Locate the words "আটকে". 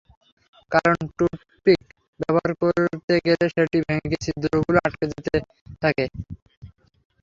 4.85-5.05